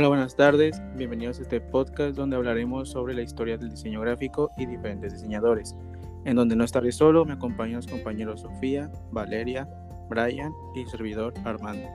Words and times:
Hola, 0.00 0.08
buenas 0.08 0.34
tardes. 0.34 0.80
Bienvenidos 0.96 1.40
a 1.40 1.42
este 1.42 1.60
podcast 1.60 2.16
donde 2.16 2.34
hablaremos 2.34 2.88
sobre 2.88 3.12
la 3.12 3.20
historia 3.20 3.58
del 3.58 3.68
diseño 3.68 4.00
gráfico 4.00 4.50
y 4.56 4.64
diferentes 4.64 5.12
diseñadores. 5.12 5.76
En 6.24 6.36
donde 6.36 6.56
no 6.56 6.64
estaré 6.64 6.90
solo, 6.90 7.26
me 7.26 7.34
acompañan 7.34 7.76
los 7.76 7.86
compañeros 7.86 8.40
Sofía, 8.40 8.90
Valeria, 9.12 9.68
Brian 10.08 10.54
y 10.74 10.86
servidor 10.86 11.34
Armando. 11.44 11.86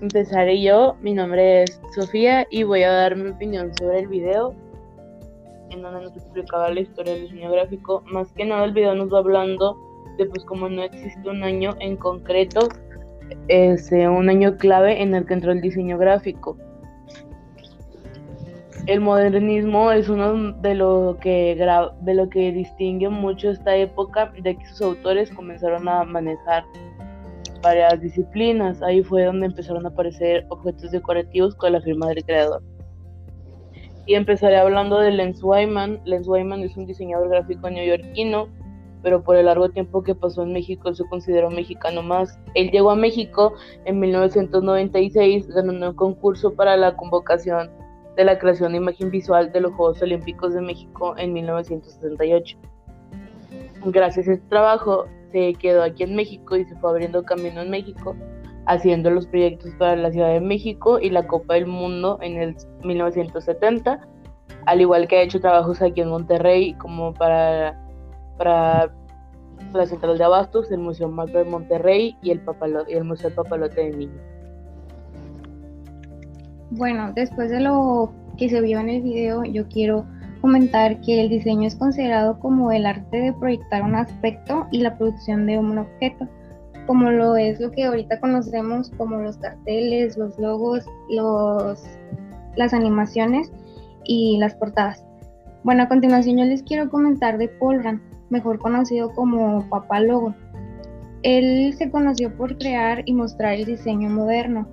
Empezaré 0.00 0.60
yo, 0.60 0.96
mi 1.00 1.14
nombre 1.14 1.62
es 1.62 1.80
Sofía 1.94 2.48
y 2.50 2.64
voy 2.64 2.82
a 2.82 2.90
dar 2.90 3.14
mi 3.14 3.30
opinión 3.30 3.72
sobre 3.76 4.00
el 4.00 4.08
video 4.08 4.52
en 5.70 5.80
donde 5.80 6.06
nos 6.06 6.16
explicaba 6.16 6.70
la 6.70 6.80
historia 6.80 7.12
del 7.12 7.22
diseño 7.22 7.52
gráfico. 7.52 8.02
Más 8.06 8.32
que 8.32 8.46
nada 8.46 8.64
el 8.64 8.72
video 8.72 8.96
nos 8.96 9.14
va 9.14 9.18
hablando 9.20 9.78
de 10.18 10.26
pues 10.26 10.44
como 10.44 10.68
no 10.68 10.82
existe 10.82 11.28
un 11.28 11.44
año 11.44 11.76
en 11.78 11.96
concreto, 11.96 12.68
es 13.48 13.90
eh, 13.92 14.08
un 14.08 14.28
año 14.28 14.56
clave 14.56 15.02
en 15.02 15.14
el 15.14 15.26
que 15.26 15.34
entró 15.34 15.52
el 15.52 15.60
diseño 15.60 15.98
gráfico. 15.98 16.56
El 18.86 19.00
modernismo 19.00 19.92
es 19.92 20.08
uno 20.08 20.52
de 20.52 20.74
lo 20.74 21.18
que 21.20 21.54
de 22.00 22.14
lo 22.14 22.28
que 22.30 22.50
distingue 22.50 23.08
mucho 23.08 23.50
esta 23.50 23.76
época, 23.76 24.32
de 24.40 24.56
que 24.56 24.66
sus 24.66 24.80
autores 24.82 25.30
comenzaron 25.30 25.88
a 25.88 26.04
manejar 26.04 26.64
varias 27.62 28.00
disciplinas. 28.00 28.82
Ahí 28.82 29.02
fue 29.02 29.24
donde 29.24 29.46
empezaron 29.46 29.84
a 29.84 29.90
aparecer 29.90 30.46
objetos 30.48 30.90
decorativos 30.90 31.54
con 31.54 31.72
la 31.72 31.80
firma 31.80 32.08
del 32.08 32.24
creador. 32.24 32.62
Y 34.06 34.14
empezaré 34.14 34.56
hablando 34.56 34.98
de 34.98 35.10
Lens 35.10 35.42
Wyman. 35.42 36.00
Lens 36.04 36.26
Wyman 36.26 36.62
es 36.62 36.76
un 36.76 36.86
diseñador 36.86 37.28
gráfico 37.28 37.68
neoyorquino 37.70 38.48
pero 39.02 39.22
por 39.22 39.36
el 39.36 39.46
largo 39.46 39.68
tiempo 39.70 40.02
que 40.02 40.14
pasó 40.14 40.42
en 40.42 40.52
México 40.52 40.92
se 40.94 41.04
consideró 41.08 41.50
mexicano 41.50 42.02
más. 42.02 42.38
Él 42.54 42.70
llegó 42.70 42.90
a 42.90 42.96
México 42.96 43.54
en 43.84 44.00
1996 44.00 45.48
ganando 45.48 45.90
un 45.90 45.96
concurso 45.96 46.54
para 46.54 46.76
la 46.76 46.96
convocación 46.96 47.70
de 48.16 48.24
la 48.24 48.38
creación 48.38 48.72
de 48.72 48.78
imagen 48.78 49.10
visual 49.10 49.52
de 49.52 49.60
los 49.60 49.72
Juegos 49.72 50.02
Olímpicos 50.02 50.54
de 50.54 50.60
México 50.60 51.14
en 51.16 51.32
1968. 51.32 52.58
Gracias 53.86 54.28
a 54.28 54.32
este 54.32 54.48
trabajo 54.48 55.06
se 55.32 55.54
quedó 55.54 55.82
aquí 55.82 56.02
en 56.02 56.14
México 56.16 56.56
y 56.56 56.64
se 56.64 56.76
fue 56.76 56.90
abriendo 56.90 57.22
camino 57.22 57.62
en 57.62 57.70
México, 57.70 58.16
haciendo 58.66 59.10
los 59.10 59.26
proyectos 59.26 59.70
para 59.78 59.96
la 59.96 60.10
Ciudad 60.10 60.32
de 60.32 60.40
México 60.40 60.98
y 61.00 61.10
la 61.10 61.26
Copa 61.26 61.54
del 61.54 61.66
Mundo 61.66 62.18
en 62.20 62.36
el 62.36 62.56
1970, 62.84 64.06
al 64.66 64.80
igual 64.80 65.08
que 65.08 65.16
ha 65.16 65.22
hecho 65.22 65.40
trabajos 65.40 65.80
aquí 65.82 66.00
en 66.00 66.08
Monterrey 66.08 66.74
como 66.74 67.14
para 67.14 67.78
para 68.40 68.90
la 69.74 69.86
Central 69.86 70.16
de 70.16 70.24
Abastos, 70.24 70.72
el 70.72 70.78
Museo 70.78 71.10
Macro 71.10 71.40
de 71.40 71.44
Monterrey 71.44 72.16
y 72.22 72.30
el, 72.30 72.40
Papalote, 72.40 72.90
y 72.90 72.96
el 72.96 73.04
Museo 73.04 73.34
Papalote 73.34 73.82
de 73.82 73.90
Niños. 73.90 74.22
Bueno, 76.70 77.12
después 77.14 77.50
de 77.50 77.60
lo 77.60 78.10
que 78.38 78.48
se 78.48 78.62
vio 78.62 78.80
en 78.80 78.88
el 78.88 79.02
video, 79.02 79.44
yo 79.44 79.68
quiero 79.68 80.06
comentar 80.40 80.98
que 81.02 81.20
el 81.20 81.28
diseño 81.28 81.66
es 81.68 81.76
considerado 81.76 82.38
como 82.38 82.72
el 82.72 82.86
arte 82.86 83.18
de 83.18 83.32
proyectar 83.34 83.82
un 83.82 83.94
aspecto 83.94 84.66
y 84.70 84.80
la 84.80 84.96
producción 84.96 85.44
de 85.44 85.58
un 85.58 85.76
objeto, 85.76 86.26
como 86.86 87.10
lo 87.10 87.36
es 87.36 87.60
lo 87.60 87.70
que 87.72 87.84
ahorita 87.84 88.20
conocemos 88.20 88.90
como 88.96 89.18
los 89.18 89.36
carteles, 89.36 90.16
los 90.16 90.38
logos, 90.38 90.86
los, 91.10 91.84
las 92.56 92.72
animaciones 92.72 93.52
y 94.04 94.38
las 94.38 94.54
portadas. 94.54 95.04
Bueno, 95.62 95.82
a 95.82 95.88
continuación 95.88 96.38
yo 96.38 96.44
les 96.46 96.62
quiero 96.62 96.88
comentar 96.88 97.36
de 97.36 97.48
Paul 97.48 97.82
mejor 98.30 98.58
conocido 98.58 99.12
como 99.14 99.68
Papá 99.68 100.00
Logo. 100.00 100.34
Él 101.22 101.74
se 101.76 101.90
conoció 101.90 102.34
por 102.34 102.56
crear 102.56 103.02
y 103.04 103.12
mostrar 103.12 103.54
el 103.54 103.66
diseño 103.66 104.08
moderno. 104.08 104.66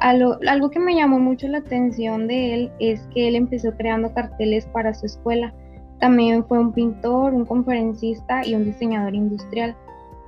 Algo, 0.00 0.70
que 0.70 0.78
me 0.78 0.94
llamó 0.94 1.18
mucho 1.18 1.48
la 1.48 1.58
atención 1.58 2.28
de 2.28 2.54
él 2.54 2.72
es 2.78 3.00
que 3.12 3.28
él 3.28 3.34
empezó 3.34 3.72
creando 3.72 4.12
carteles 4.12 4.66
para 4.66 4.94
su 4.94 5.06
escuela. 5.06 5.52
También 5.98 6.44
fue 6.44 6.58
un 6.58 6.72
pintor, 6.72 7.34
un 7.34 7.44
conferencista 7.44 8.46
y 8.46 8.54
un 8.54 8.64
diseñador 8.64 9.14
industrial. 9.14 9.76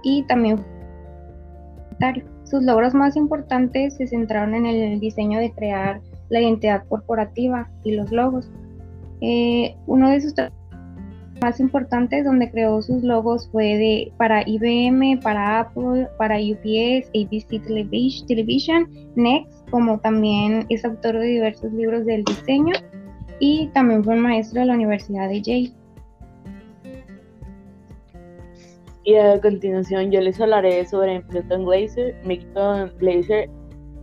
Y 0.03 0.25
también 0.25 0.65
sus 2.45 2.65
logros 2.65 2.95
más 2.95 3.15
importantes 3.15 3.97
se 3.97 4.09
centraron 4.09 4.55
en 4.55 4.67
el 4.67 4.99
diseño 4.99 5.39
de 5.39 5.53
crear 5.53 6.01
la 6.31 6.41
identidad 6.41 6.85
corporativa 6.89 7.69
y 7.85 7.93
los 7.93 8.11
logos. 8.11 8.51
Eh, 9.21 9.77
uno 9.87 10.11
de 10.11 10.21
sus 10.21 10.35
más 11.41 11.61
importantes 11.61 12.25
donde 12.25 12.51
creó 12.51 12.81
sus 12.83 13.03
logos 13.03 13.49
fue 13.51 13.65
de, 13.77 14.13
para 14.17 14.43
IBM, 14.47 15.21
para 15.21 15.61
Apple, 15.61 16.09
para 16.19 16.37
UPS, 16.37 17.09
ABC 17.09 17.63
Television, 18.27 18.89
Next, 19.17 19.69
como 19.71 19.99
también 20.01 20.67
es 20.69 20.85
autor 20.85 21.19
de 21.19 21.27
diversos 21.27 21.73
libros 21.73 22.05
del 22.07 22.25
diseño 22.25 22.75
y 23.39 23.69
también 23.69 24.05
fue 24.05 24.17
maestro 24.17 24.61
de 24.61 24.67
la 24.67 24.75
Universidad 24.75 25.29
de 25.29 25.43
Yale. 25.43 25.73
Y 29.05 29.17
a 29.17 29.41
continuación 29.41 30.11
yo 30.11 30.21
les 30.21 30.41
hablaré 30.41 30.85
sobre 30.87 31.23
Milton 31.33 31.65
Glaser. 31.65 32.15
Milton 32.25 32.93
Glaser, 32.99 33.49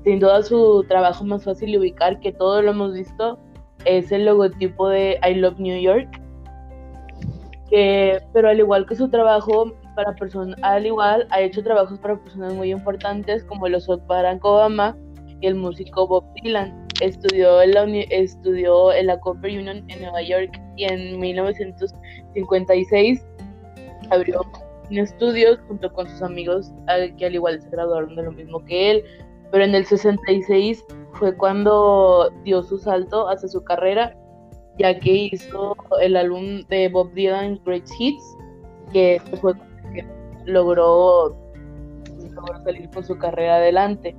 sin 0.04 0.20
duda 0.20 0.42
su 0.42 0.84
trabajo 0.88 1.24
más 1.24 1.44
fácil 1.44 1.72
de 1.72 1.78
ubicar, 1.78 2.20
que 2.20 2.32
todos 2.32 2.64
lo 2.64 2.72
hemos 2.72 2.94
visto, 2.94 3.40
es 3.86 4.12
el 4.12 4.26
logotipo 4.26 4.90
de 4.90 5.20
I 5.24 5.36
Love 5.36 5.60
New 5.60 5.80
York 5.80 6.10
que, 7.70 8.22
pero 8.34 8.50
al 8.50 8.60
igual 8.60 8.86
que 8.86 8.96
su 8.96 9.10
trabajo 9.10 9.74
para 9.96 10.14
personas, 10.16 10.58
al 10.62 10.86
igual 10.86 11.28
ha 11.32 11.42
hecho 11.42 11.64
trabajos 11.64 11.98
para 12.00 12.18
personas 12.18 12.54
muy 12.54 12.72
importantes 12.72 13.44
como 13.46 13.68
los 13.68 13.88
Barack 14.08 14.46
Obama 14.46 14.96
y 15.42 15.48
el 15.48 15.56
músico 15.56 16.08
Bob 16.08 16.24
Dylan. 16.36 16.88
Estudió 17.02 17.62
en 17.62 17.74
la, 17.74 17.84
estudió 18.10 18.94
en 18.94 19.08
la 19.08 19.20
Cooper 19.20 19.52
Union 19.52 19.84
en 19.88 20.02
Nueva 20.02 20.22
York 20.22 20.60
y 20.76 20.86
en 20.86 21.20
1956 21.20 23.26
abrió 24.10 24.42
estudios 24.90 25.60
junto 25.68 25.92
con 25.92 26.08
sus 26.08 26.22
amigos 26.22 26.72
que 27.18 27.26
al 27.26 27.36
igual 27.36 27.62
se 27.62 27.70
graduaron 27.70 28.16
de 28.16 28.24
lo 28.24 28.32
mismo 28.32 28.64
que 28.66 28.92
él. 28.92 29.04
Pero 29.52 29.64
en 29.64 29.76
el 29.76 29.86
66 29.86 30.84
fue 31.14 31.36
cuando 31.36 32.32
dio 32.44 32.64
su 32.64 32.78
salto 32.78 33.30
hacia 33.30 33.48
su 33.48 33.64
carrera 33.64 34.16
ya 34.78 35.00
que 35.00 35.30
hizo 35.32 35.76
el 36.02 36.16
álbum 36.16 36.62
de 36.70 36.90
Bob 36.90 37.12
Dylan 37.14 37.60
Great 37.66 37.88
Hits, 38.00 38.38
que 38.94 39.22
fue 39.42 39.54
que 39.94 40.06
logró, 40.46 41.36
salir 42.64 42.90
con 42.92 43.04
su 43.04 43.18
carrera 43.18 43.56
adelante, 43.56 44.16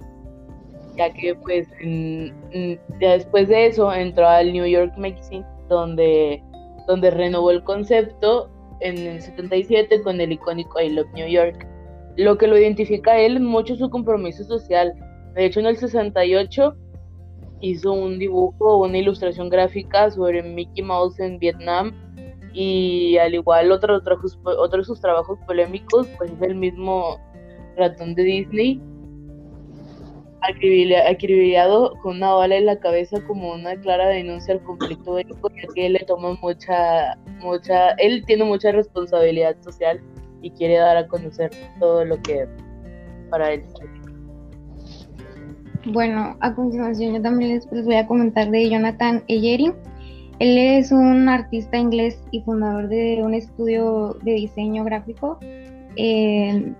ya 0.97 1.13
que 1.13 1.35
pues 1.37 1.69
ya 3.01 3.13
después 3.13 3.49
de 3.49 3.67
eso 3.67 3.93
entró 3.93 4.27
al 4.27 4.53
New 4.53 4.67
York 4.67 4.93
Magazine, 4.97 5.45
donde, 5.69 6.43
donde 6.87 7.11
renovó 7.11 7.51
el 7.51 7.63
concepto 7.63 8.51
en 8.81 8.99
el 8.99 9.22
77 9.22 10.03
con 10.03 10.21
el 10.21 10.33
icónico 10.33 10.81
I 10.81 10.91
Love 10.91 11.13
New 11.15 11.28
York. 11.28 11.66
Lo 12.16 12.37
que 12.37 12.49
lo 12.49 12.59
identifica 12.59 13.13
a 13.13 13.21
él 13.21 13.39
mucho 13.41 13.77
su 13.77 13.89
compromiso 13.91 14.43
social. 14.45 14.93
De 15.34 15.47
hecho, 15.47 15.61
en 15.61 15.66
el 15.66 15.77
68 15.77 16.75
hizo 17.60 17.93
un 17.93 18.19
dibujo, 18.19 18.78
una 18.78 18.99
ilustración 18.99 19.49
gráfica 19.49 20.10
sobre 20.10 20.43
Mickey 20.43 20.83
Mouse 20.83 21.19
en 21.21 21.39
Vietnam 21.39 21.93
y 22.53 23.16
al 23.19 23.34
igual 23.34 23.71
otro, 23.72 23.97
otro, 23.97 24.78
de 24.78 24.84
sus 24.84 25.01
trabajos 25.01 25.39
polémicos, 25.47 26.07
pues 26.19 26.31
es 26.33 26.43
el 26.43 26.55
mismo 26.55 27.19
ratón 27.77 28.15
de 28.15 28.22
Disney, 28.25 28.83
acribillado 30.41 31.95
con 32.03 32.16
una 32.16 32.33
bala 32.33 32.57
en 32.57 32.66
la 32.66 32.78
cabeza 32.78 33.21
como 33.27 33.53
una 33.53 33.77
clara 33.81 34.09
denuncia 34.09 34.54
al 34.54 34.63
conflicto 34.63 35.15
bélico, 35.15 35.51
ya 35.51 35.69
que 35.75 35.87
él 35.87 35.93
le 35.95 36.01
toma 36.01 36.39
mucha, 36.41 37.16
mucha, 37.41 37.91
él 37.99 38.25
tiene 38.27 38.45
mucha 38.45 38.72
responsabilidad 38.72 39.57
social 39.63 40.01
y 40.43 40.51
quiere 40.53 40.77
dar 40.77 40.97
a 40.97 41.09
conocer 41.09 41.51
todo 41.81 42.04
lo 42.04 42.21
que 42.22 42.47
para 43.31 43.53
él 43.53 43.65
bueno, 45.93 46.37
a 46.41 46.55
continuación 46.55 47.15
yo 47.15 47.23
también 47.23 47.55
les, 47.55 47.85
voy 47.85 47.97
a 47.97 48.07
comentar 48.07 48.51
de 48.51 48.69
Jonathan 48.69 49.23
Eyeri. 49.29 49.73
Él 50.39 50.59
es 50.59 50.93
un 50.93 51.29
artista 51.29 51.79
inglés 51.79 52.23
y 52.31 52.43
fundador 52.43 52.89
de 52.89 53.21
un 53.23 53.35
estudio 53.35 54.17
de 54.23 54.33
diseño 54.33 54.85
gráfico. 54.85 55.39
Eh, 55.97 56.73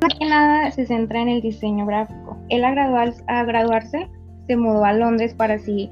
más 0.00 0.14
que 0.18 0.26
nada 0.26 0.70
se 0.70 0.86
centra 0.86 1.22
en 1.22 1.28
el 1.28 1.42
diseño 1.42 1.86
gráfico. 1.86 2.36
Él 2.48 2.64
a, 2.64 2.70
a 3.26 3.44
graduarse 3.44 4.08
se 4.46 4.56
mudó 4.56 4.84
a 4.84 4.92
Londres 4.92 5.34
para 5.34 5.54
así 5.54 5.90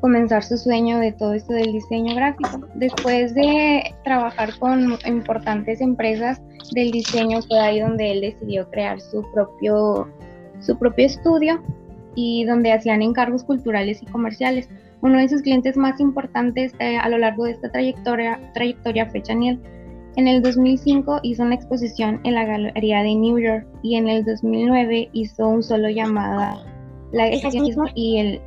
comenzar 0.00 0.42
su 0.42 0.56
sueño 0.56 0.98
de 0.98 1.12
todo 1.12 1.34
esto 1.34 1.52
del 1.52 1.72
diseño 1.72 2.14
gráfico. 2.14 2.60
Después 2.74 3.34
de 3.34 3.94
trabajar 4.04 4.58
con 4.58 4.98
importantes 5.06 5.80
empresas 5.80 6.40
del 6.72 6.90
diseño, 6.90 7.40
fue 7.42 7.58
ahí 7.58 7.80
donde 7.80 8.12
él 8.12 8.20
decidió 8.20 8.68
crear 8.70 9.00
su 9.00 9.24
propio, 9.32 10.08
su 10.60 10.78
propio 10.78 11.06
estudio 11.06 11.62
y 12.14 12.44
donde 12.44 12.72
hacían 12.72 13.02
encargos 13.02 13.44
culturales 13.44 14.02
y 14.02 14.06
comerciales. 14.06 14.68
Uno 15.02 15.18
de 15.18 15.28
sus 15.28 15.42
clientes 15.42 15.76
más 15.76 16.00
importantes 16.00 16.74
eh, 16.78 16.98
a 16.98 17.08
lo 17.08 17.18
largo 17.18 17.44
de 17.44 17.52
esta 17.52 17.70
trayectoria, 17.70 18.40
trayectoria 18.54 19.06
fue 19.06 19.22
Chanel. 19.22 19.60
En 20.16 20.26
el 20.26 20.42
2005 20.42 21.20
hizo 21.22 21.42
una 21.42 21.54
exposición 21.54 22.20
en 22.24 22.34
la 22.34 22.44
Galería 22.44 23.02
de 23.02 23.14
New 23.14 23.38
York 23.38 23.66
y 23.82 23.94
en 23.94 24.08
el 24.08 24.24
2009 24.24 25.08
hizo 25.12 25.48
un 25.48 25.62
solo 25.62 25.88
llamada 25.88 26.58
La 27.12 27.28
expresionismo 27.28 27.86
y 27.94 28.18
el 28.18 28.40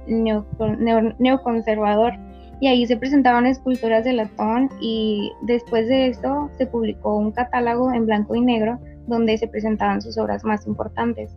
neoconservador 1.19 2.13
y 2.61 2.67
ahí 2.67 2.85
se 2.87 2.95
presentaban 2.95 3.45
esculturas 3.45 4.05
de 4.05 4.13
latón 4.13 4.69
y 4.79 5.31
después 5.41 5.87
de 5.87 6.07
eso 6.07 6.49
se 6.57 6.65
publicó 6.65 7.17
un 7.17 7.31
catálogo 7.31 7.91
en 7.91 8.05
blanco 8.05 8.35
y 8.35 8.41
negro 8.41 8.79
donde 9.07 9.37
se 9.37 9.47
presentaban 9.47 10.01
sus 10.01 10.17
obras 10.17 10.45
más 10.45 10.65
importantes. 10.65 11.35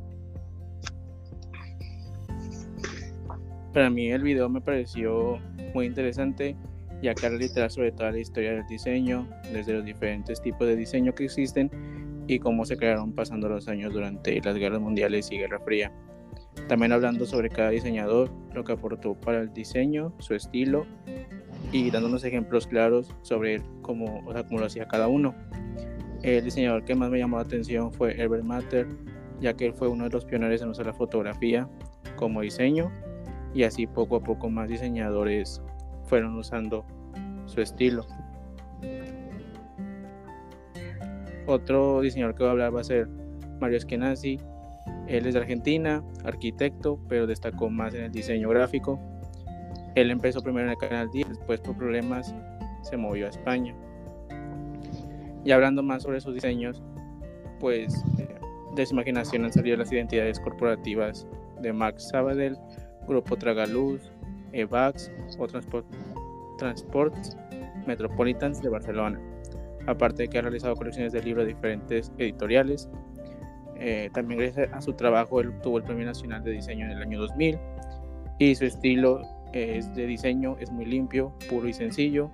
Para 3.73 3.90
mí 3.90 4.11
el 4.11 4.23
video 4.23 4.49
me 4.49 4.61
pareció 4.61 5.38
muy 5.75 5.87
interesante 5.87 6.56
ya 7.02 7.14
que 7.14 7.26
era 7.26 7.37
literal 7.37 7.70
sobre 7.70 7.93
toda 7.93 8.12
la 8.12 8.19
historia 8.19 8.52
del 8.52 8.67
diseño, 8.67 9.26
desde 9.52 9.75
los 9.75 9.84
diferentes 9.84 10.40
tipos 10.40 10.67
de 10.67 10.76
diseño 10.76 11.14
que 11.14 11.25
existen 11.25 11.70
y 12.26 12.38
cómo 12.38 12.64
se 12.64 12.76
crearon 12.76 13.12
pasando 13.12 13.49
los 13.49 13.69
años 13.69 13.93
durante 13.93 14.40
las 14.40 14.56
guerras 14.56 14.81
mundiales 14.81 15.31
y 15.31 15.38
Guerra 15.38 15.61
Fría. 15.61 15.93
También 16.68 16.92
hablando 16.92 17.26
sobre 17.26 17.48
cada 17.48 17.70
diseñador, 17.70 18.30
lo 18.52 18.64
que 18.64 18.72
aportó 18.72 19.14
para 19.14 19.40
el 19.40 19.52
diseño, 19.52 20.12
su 20.18 20.34
estilo 20.34 20.86
y 21.72 21.90
dándonos 21.90 22.24
ejemplos 22.24 22.66
claros 22.66 23.14
sobre 23.22 23.62
cómo, 23.82 24.20
o 24.26 24.32
cómo 24.44 24.60
lo 24.60 24.66
hacía 24.66 24.86
cada 24.88 25.08
uno. 25.08 25.34
El 26.22 26.44
diseñador 26.44 26.84
que 26.84 26.94
más 26.94 27.10
me 27.10 27.18
llamó 27.18 27.36
la 27.36 27.44
atención 27.44 27.92
fue 27.92 28.20
Herbert 28.20 28.44
Matter, 28.44 28.88
ya 29.40 29.54
que 29.54 29.66
él 29.66 29.74
fue 29.74 29.88
uno 29.88 30.04
de 30.04 30.10
los 30.10 30.24
pioneros 30.24 30.62
en 30.62 30.68
usar 30.70 30.86
la 30.86 30.94
fotografía 30.94 31.68
como 32.16 32.40
diseño 32.40 32.90
y 33.54 33.62
así 33.62 33.86
poco 33.86 34.16
a 34.16 34.20
poco 34.20 34.50
más 34.50 34.68
diseñadores 34.68 35.62
fueron 36.04 36.36
usando 36.36 36.84
su 37.46 37.60
estilo. 37.60 38.06
Otro 41.46 42.00
diseñador 42.00 42.34
que 42.34 42.42
voy 42.42 42.48
a 42.48 42.52
hablar 42.52 42.74
va 42.74 42.80
a 42.80 42.84
ser 42.84 43.08
Mario 43.60 43.76
Eskenazi. 43.78 44.38
Él 45.06 45.26
es 45.26 45.34
de 45.34 45.40
Argentina, 45.40 46.02
arquitecto, 46.24 46.98
pero 47.08 47.26
destacó 47.26 47.70
más 47.70 47.94
en 47.94 48.04
el 48.04 48.12
diseño 48.12 48.48
gráfico. 48.48 48.98
Él 49.94 50.10
empezó 50.10 50.42
primero 50.42 50.66
en 50.66 50.72
el 50.72 50.78
Canal 50.78 51.10
10, 51.10 51.28
después 51.28 51.60
por 51.60 51.76
problemas 51.76 52.34
se 52.82 52.96
movió 52.96 53.26
a 53.26 53.30
España. 53.30 53.74
Y 55.44 55.52
hablando 55.52 55.82
más 55.82 56.02
sobre 56.02 56.20
sus 56.20 56.34
diseños, 56.34 56.82
pues 57.60 58.04
de 58.74 58.84
su 58.84 58.94
imaginación 58.94 59.44
han 59.44 59.52
salido 59.52 59.76
las 59.76 59.90
identidades 59.90 60.38
corporativas 60.40 61.26
de 61.62 61.72
Max 61.72 62.08
Sabadell, 62.08 62.58
Grupo 63.08 63.36
Tragaluz, 63.36 64.10
EVAX 64.52 65.10
o 65.38 65.46
Transport, 65.46 65.86
Transports 66.58 67.36
Metropolitans 67.86 68.60
de 68.60 68.68
Barcelona. 68.68 69.20
Aparte 69.86 70.24
de 70.24 70.28
que 70.28 70.38
ha 70.38 70.42
realizado 70.42 70.74
colecciones 70.74 71.12
de 71.12 71.22
libros 71.22 71.46
de 71.46 71.54
diferentes 71.54 72.12
editoriales. 72.18 72.90
Eh, 73.78 74.11
también 74.12 74.40
gracias 74.40 74.73
a 74.73 74.81
su 74.81 74.94
trabajo 74.94 75.40
él 75.40 75.49
obtuvo 75.49 75.78
el 75.78 75.84
Premio 75.84 76.06
Nacional 76.06 76.43
de 76.43 76.52
Diseño 76.52 76.87
en 76.87 76.93
el 76.93 77.02
año 77.02 77.20
2000 77.20 77.58
y 78.38 78.55
su 78.55 78.64
estilo 78.64 79.20
es 79.52 79.94
de 79.94 80.06
diseño 80.06 80.56
es 80.61 80.70
muy 80.70 80.84
limpio, 80.84 81.32
puro 81.49 81.69
y 81.69 81.73
sencillo. 81.73 82.31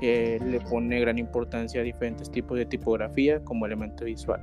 Eh, 0.00 0.38
le 0.44 0.60
pone 0.60 1.00
gran 1.00 1.18
importancia 1.18 1.80
a 1.80 1.84
diferentes 1.84 2.30
tipos 2.30 2.56
de 2.56 2.66
tipografía 2.66 3.42
como 3.42 3.66
elemento 3.66 4.04
visual. 4.04 4.40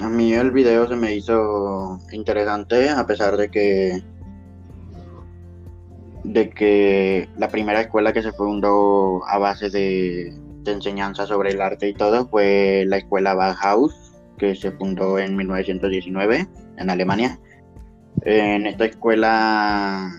A 0.00 0.08
mí 0.08 0.32
el 0.32 0.50
video 0.50 0.88
se 0.88 0.96
me 0.96 1.14
hizo 1.14 1.98
interesante 2.12 2.88
a 2.88 3.06
pesar 3.06 3.36
de 3.36 3.50
que 3.50 4.02
de 6.24 6.50
que 6.50 7.28
la 7.38 7.48
primera 7.48 7.80
escuela 7.80 8.12
que 8.12 8.22
se 8.22 8.32
fundó 8.32 9.24
a 9.26 9.38
base 9.38 9.70
de, 9.70 10.34
enseñanza 10.72 11.26
sobre 11.26 11.50
el 11.50 11.60
arte 11.60 11.88
y 11.88 11.94
todo 11.94 12.28
fue 12.28 12.84
la 12.86 12.98
escuela 12.98 13.34
Bauhaus 13.34 14.12
que 14.38 14.54
se 14.54 14.70
fundó 14.72 15.18
en 15.18 15.36
1919 15.36 16.46
en 16.76 16.90
Alemania. 16.90 17.38
En 18.22 18.66
esta 18.66 18.84
escuela 18.84 20.10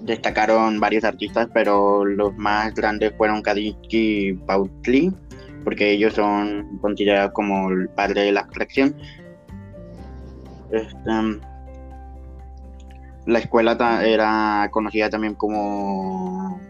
destacaron 0.00 0.80
varios 0.80 1.04
artistas, 1.04 1.48
pero 1.52 2.04
los 2.04 2.36
más 2.36 2.74
grandes 2.74 3.14
fueron 3.16 3.42
Kandinsky 3.42 4.28
y 4.28 4.32
Pautli 4.34 5.12
porque 5.64 5.90
ellos 5.90 6.14
son 6.14 6.78
considerados 6.80 7.32
como 7.32 7.70
el 7.70 7.88
padre 7.88 8.22
de 8.22 8.32
la 8.32 8.40
abstracción. 8.40 8.94
Este, 10.70 11.10
la 13.26 13.38
escuela 13.38 14.04
era 14.04 14.68
conocida 14.70 15.08
también 15.08 15.34
como 15.34 16.60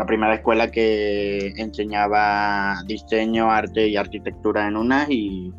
la 0.00 0.06
primera 0.06 0.34
escuela 0.34 0.70
que 0.70 1.52
enseñaba 1.58 2.82
diseño, 2.86 3.50
arte 3.50 3.86
y 3.86 3.98
arquitectura 3.98 4.66
en 4.66 4.78
una 4.78 5.04
y 5.10 5.52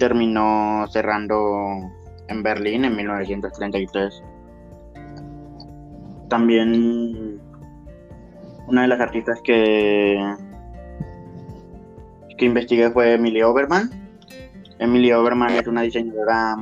terminó 0.00 0.84
cerrando 0.88 1.78
en 2.26 2.42
Berlín 2.42 2.84
en 2.86 2.96
1933. 2.96 4.24
También 6.28 7.40
una 8.66 8.82
de 8.82 8.88
las 8.88 8.98
artistas 8.98 9.40
que, 9.44 10.20
que 12.36 12.44
investigué 12.44 12.90
fue 12.90 13.12
Emily 13.12 13.42
Oberman. 13.42 13.90
Emily 14.80 15.12
Oberman 15.12 15.52
es 15.52 15.68
una 15.68 15.82
diseñadora 15.82 16.56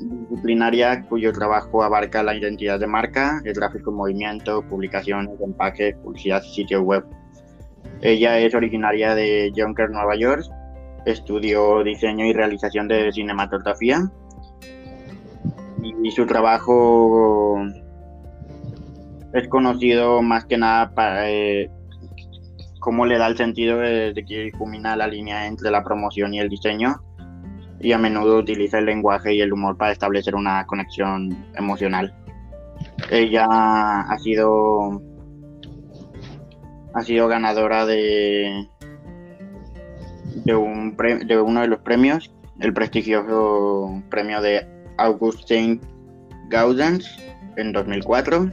multidisciplinaria 0.00 1.02
cuyo 1.02 1.32
trabajo 1.32 1.82
abarca 1.82 2.22
la 2.22 2.34
identidad 2.34 2.80
de 2.80 2.86
marca, 2.86 3.40
el 3.44 3.54
gráfico 3.54 3.90
en 3.90 3.96
movimiento, 3.96 4.62
publicaciones, 4.62 5.40
empaque, 5.40 5.96
publicidad 6.02 6.42
y 6.42 6.54
sitio 6.54 6.82
web. 6.82 7.04
Ella 8.00 8.38
es 8.38 8.54
originaria 8.54 9.14
de 9.14 9.52
Yonkers, 9.54 9.90
Nueva 9.90 10.16
York. 10.16 10.44
Estudió 11.06 11.82
diseño 11.82 12.26
y 12.26 12.32
realización 12.32 12.88
de 12.88 13.12
cinematografía. 13.12 14.10
Y 16.02 16.10
su 16.10 16.26
trabajo 16.26 17.62
es 19.32 19.48
conocido 19.48 20.22
más 20.22 20.44
que 20.46 20.56
nada 20.56 20.90
para 20.94 21.30
eh, 21.30 21.70
cómo 22.80 23.06
le 23.06 23.18
da 23.18 23.26
el 23.26 23.36
sentido 23.36 23.78
de, 23.78 24.14
que 24.26 24.52
culmina 24.52 24.96
la 24.96 25.06
línea 25.06 25.46
entre 25.46 25.70
la 25.70 25.82
promoción 25.82 26.34
y 26.34 26.40
el 26.40 26.48
diseño 26.48 27.02
y 27.80 27.92
a 27.92 27.98
menudo 27.98 28.38
utiliza 28.38 28.78
el 28.78 28.86
lenguaje 28.86 29.34
y 29.34 29.40
el 29.40 29.52
humor 29.52 29.76
para 29.76 29.92
establecer 29.92 30.34
una 30.34 30.66
conexión 30.66 31.46
emocional. 31.56 32.14
Ella 33.10 33.46
ha 33.48 34.18
sido 34.18 35.02
ha 36.94 37.02
sido 37.02 37.26
ganadora 37.28 37.86
de 37.86 38.68
de, 40.44 40.54
un 40.54 40.96
de 40.96 41.40
uno 41.40 41.60
de 41.60 41.68
los 41.68 41.80
premios, 41.80 42.32
el 42.60 42.72
prestigioso 42.72 44.02
premio 44.10 44.40
de 44.40 44.66
Augustin 44.98 45.80
Gaudens 46.48 47.18
en 47.56 47.72
2004 47.72 48.50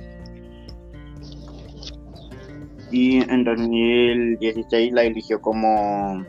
y 2.91 3.17
en 3.17 3.43
2016 3.43 4.93
la 4.93 5.03
eligió 5.03 5.41
como 5.41 6.25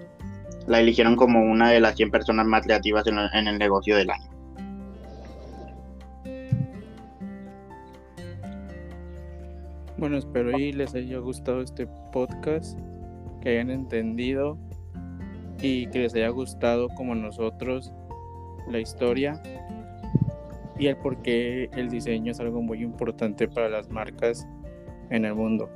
la 0.72 0.80
eligieron 0.80 1.16
como 1.16 1.42
una 1.42 1.68
de 1.70 1.80
las 1.80 1.96
100 1.96 2.10
personas 2.10 2.46
más 2.46 2.64
creativas 2.64 3.06
en, 3.06 3.46
el 3.46 3.58
negocio 3.58 3.94
del 3.94 4.08
año. 4.08 4.30
Bueno, 9.98 10.16
espero 10.16 10.58
y 10.58 10.72
les 10.72 10.94
haya 10.94 11.18
gustado 11.18 11.60
este 11.60 11.86
podcast, 12.10 12.78
que 13.42 13.50
hayan 13.50 13.68
entendido 13.68 14.56
y 15.60 15.88
que 15.88 16.00
les 16.00 16.14
haya 16.14 16.30
gustado 16.30 16.88
como 16.96 17.14
nosotros 17.14 17.92
la 18.66 18.80
historia 18.80 19.42
y 20.78 20.86
el 20.86 20.96
por 20.96 21.20
qué 21.20 21.68
el 21.76 21.90
diseño 21.90 22.32
es 22.32 22.40
algo 22.40 22.62
muy 22.62 22.82
importante 22.82 23.46
para 23.46 23.68
las 23.68 23.90
marcas 23.90 24.48
en 25.10 25.26
el 25.26 25.34
mundo. 25.34 25.68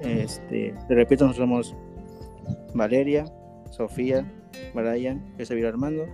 Este, 0.00 0.74
te 0.88 0.94
repito, 0.96 1.24
nosotros 1.24 1.48
somos 1.48 1.76
Valeria, 2.74 3.24
Sofía, 3.70 4.24
Brian, 4.74 5.22
José 5.38 5.66
Armando. 5.66 6.06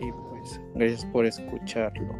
Y 0.00 0.10
pues, 0.30 0.60
gracias 0.74 1.04
por 1.06 1.26
escucharlo. 1.26 2.14